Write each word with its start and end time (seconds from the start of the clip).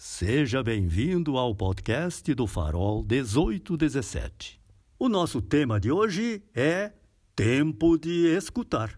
Seja 0.00 0.62
bem-vindo 0.62 1.36
ao 1.36 1.52
podcast 1.52 2.32
do 2.32 2.46
Farol 2.46 3.02
1817. 3.02 4.60
O 4.96 5.08
nosso 5.08 5.42
tema 5.42 5.80
de 5.80 5.90
hoje 5.90 6.40
é 6.54 6.92
Tempo 7.34 7.98
de 7.98 8.28
Escutar. 8.28 8.96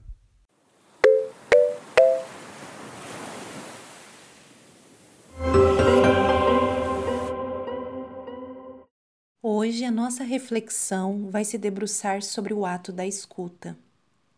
Hoje 9.42 9.86
a 9.86 9.90
nossa 9.90 10.22
reflexão 10.22 11.30
vai 11.30 11.46
se 11.46 11.56
debruçar 11.56 12.20
sobre 12.20 12.52
o 12.52 12.66
ato 12.66 12.92
da 12.92 13.06
escuta. 13.06 13.74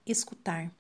Escutar. 0.07 0.71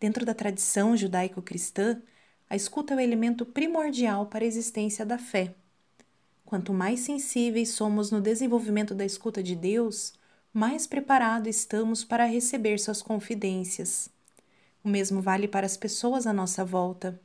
Dentro 0.00 0.26
da 0.26 0.34
tradição 0.34 0.96
judaico-cristã, 0.96 2.02
a 2.50 2.56
escuta 2.56 2.94
é 2.94 2.96
o 2.96 3.00
elemento 3.00 3.46
primordial 3.46 4.26
para 4.26 4.44
a 4.44 4.46
existência 4.46 5.06
da 5.06 5.16
fé. 5.16 5.54
Quanto 6.44 6.74
mais 6.74 6.98
sensíveis 6.98 7.68
somos 7.68 8.10
no 8.10 8.20
desenvolvimento 8.20 8.92
da 8.92 9.04
escuta 9.04 9.40
de 9.40 9.54
Deus, 9.54 10.14
mais 10.52 10.84
preparados 10.84 11.48
estamos 11.48 12.02
para 12.02 12.24
receber 12.24 12.80
suas 12.80 13.00
confidências. 13.00 14.10
O 14.82 14.88
mesmo 14.88 15.22
vale 15.22 15.46
para 15.46 15.64
as 15.64 15.76
pessoas 15.76 16.26
à 16.26 16.32
nossa 16.32 16.64
volta. 16.64 17.20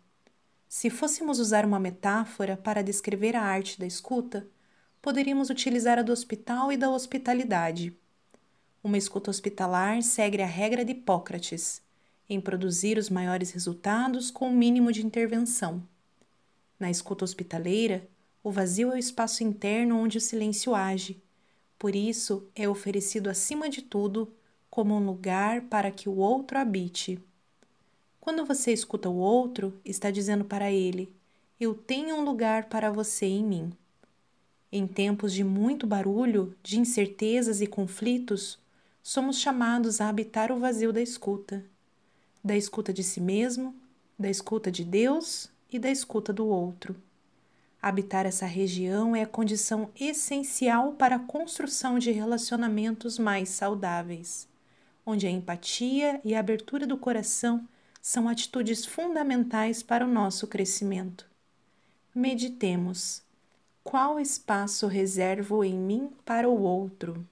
Se 0.69 0.91
fôssemos 0.91 1.39
usar 1.39 1.65
uma 1.65 1.79
metáfora 1.79 2.55
para 2.55 2.83
descrever 2.83 3.35
a 3.35 3.41
arte 3.41 3.79
da 3.79 3.87
escuta, 3.87 4.45
poderíamos 5.01 5.49
utilizar 5.49 5.97
a 5.97 6.03
do 6.03 6.11
hospital 6.11 6.71
e 6.71 6.77
da 6.77 6.91
hospitalidade. 6.91 7.97
Uma 8.83 8.97
escuta 8.99 9.31
hospitalar 9.31 10.03
segue 10.03 10.39
a 10.39 10.45
regra 10.45 10.85
de 10.85 10.91
Hipócrates 10.91 11.83
em 12.29 12.41
produzir 12.41 12.97
os 12.97 13.09
maiores 13.09 13.51
resultados 13.51 14.31
com 14.31 14.49
o 14.49 14.53
mínimo 14.53 14.91
de 14.91 15.05
intervenção. 15.05 15.81
Na 16.79 16.89
escuta 16.89 17.23
hospitaleira, 17.23 18.07
o 18.43 18.51
vazio 18.51 18.91
é 18.91 18.95
o 18.95 18.97
espaço 18.97 19.43
interno 19.43 19.97
onde 19.97 20.17
o 20.17 20.21
silêncio 20.21 20.75
age. 20.75 21.21
Por 21.77 21.95
isso, 21.95 22.47
é 22.55 22.67
oferecido 22.67 23.29
acima 23.29 23.69
de 23.69 23.81
tudo 23.81 24.31
como 24.69 24.95
um 24.95 25.05
lugar 25.05 25.61
para 25.63 25.91
que 25.91 26.09
o 26.09 26.17
outro 26.17 26.57
habite. 26.57 27.19
Quando 28.19 28.45
você 28.45 28.73
escuta 28.73 29.09
o 29.09 29.17
outro, 29.17 29.79
está 29.85 30.09
dizendo 30.09 30.43
para 30.45 30.71
ele: 30.71 31.13
Eu 31.59 31.75
tenho 31.75 32.15
um 32.15 32.23
lugar 32.23 32.65
para 32.65 32.91
você 32.91 33.25
em 33.25 33.43
mim. 33.43 33.71
Em 34.71 34.87
tempos 34.87 35.31
de 35.31 35.43
muito 35.43 35.87
barulho, 35.87 36.55
de 36.61 36.79
incertezas 36.79 37.61
e 37.61 37.67
conflitos, 37.67 38.59
somos 39.01 39.39
chamados 39.39 40.01
a 40.01 40.09
habitar 40.09 40.51
o 40.51 40.59
vazio 40.59 40.91
da 40.91 41.01
escuta 41.01 41.63
da 42.45 42.55
escuta 42.55 42.93
de 42.93 43.03
si 43.03 43.19
mesmo, 43.19 43.75
da 44.19 44.29
escuta 44.29 44.71
de 44.71 44.85
Deus 44.85 45.49
e 45.67 45.79
da 45.79 45.89
escuta 45.89 46.31
do 46.31 46.45
outro. 46.45 46.95
Habitar 47.81 48.27
essa 48.27 48.45
região 48.45 49.15
é 49.15 49.23
a 49.23 49.27
condição 49.27 49.89
essencial 49.99 50.91
para 50.91 51.15
a 51.15 51.19
construção 51.19 51.97
de 51.97 52.11
relacionamentos 52.11 53.17
mais 53.17 53.49
saudáveis, 53.49 54.47
onde 55.03 55.25
a 55.25 55.31
empatia 55.31 56.21
e 56.23 56.35
a 56.35 56.39
abertura 56.39 56.85
do 56.85 56.97
coração 56.97 57.67
são 57.99 58.29
atitudes 58.29 58.85
fundamentais 58.85 59.81
para 59.81 60.05
o 60.05 60.07
nosso 60.07 60.45
crescimento. 60.45 61.25
Meditemos. 62.13 63.23
Qual 63.83 64.19
espaço 64.19 64.85
reservo 64.85 65.63
em 65.63 65.75
mim 65.75 66.11
para 66.23 66.47
o 66.47 66.61
outro? 66.61 67.25